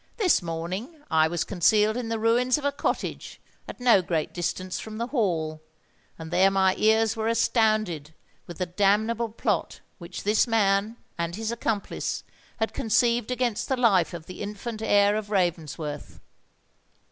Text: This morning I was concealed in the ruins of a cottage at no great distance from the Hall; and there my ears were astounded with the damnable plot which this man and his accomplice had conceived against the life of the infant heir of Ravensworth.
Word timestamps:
This 0.17 0.41
morning 0.41 1.03
I 1.11 1.27
was 1.27 1.43
concealed 1.43 1.95
in 1.95 2.09
the 2.09 2.17
ruins 2.17 2.57
of 2.57 2.65
a 2.65 2.71
cottage 2.71 3.39
at 3.67 3.79
no 3.79 4.01
great 4.01 4.33
distance 4.33 4.79
from 4.79 4.97
the 4.97 5.05
Hall; 5.05 5.61
and 6.17 6.31
there 6.31 6.49
my 6.49 6.73
ears 6.79 7.15
were 7.15 7.27
astounded 7.27 8.11
with 8.47 8.57
the 8.57 8.65
damnable 8.65 9.29
plot 9.29 9.81
which 9.99 10.23
this 10.23 10.47
man 10.47 10.97
and 11.19 11.35
his 11.35 11.51
accomplice 11.51 12.23
had 12.57 12.73
conceived 12.73 13.29
against 13.29 13.69
the 13.69 13.77
life 13.77 14.15
of 14.15 14.25
the 14.25 14.41
infant 14.41 14.81
heir 14.81 15.15
of 15.15 15.29
Ravensworth. 15.29 16.19